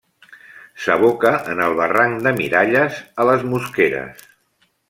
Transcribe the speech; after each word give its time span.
S'aboca 0.85 1.33
en 1.53 1.61
el 1.67 1.77
barranc 1.81 2.25
de 2.29 2.35
Miralles, 2.41 3.01
a 3.25 3.31
les 3.31 3.49
Mosqueres. 3.55 4.29